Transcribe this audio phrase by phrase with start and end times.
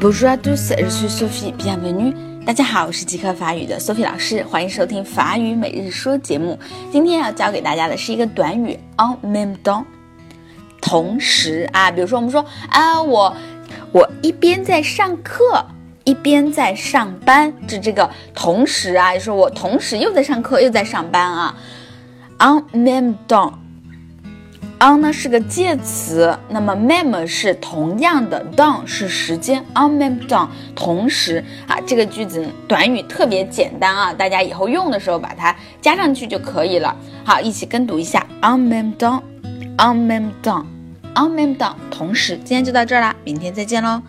[0.00, 1.52] Bonjour à tous, je suis Sophie.
[1.58, 2.14] Bienvenue.
[2.46, 6.58] 大家好，我是即刻法语的 Sophie 老师，欢迎收听法语每日说节目。
[6.90, 9.84] 今天要教给大家的是一个短语 en même temps，
[10.80, 13.36] 同时啊，比如说我们说啊，我
[13.92, 15.66] 我一边在上课，
[16.04, 21.54] 一边在上班，指这个同时啊，就是我同时又在上课又在上班啊
[22.38, 23.52] on même temps。
[24.80, 36.96] On 呢是个介词，那么 mem 是同样的，down 是时间，on mem down 同时啊，这个句子短语特别简单啊，大家以后用的时候把它加上去就可以了。
[37.24, 42.36] 好，一起跟读一下，on mem down，on mem down，on mem down 同时。
[42.38, 44.00] 今天就到这儿啦，明天再见喽。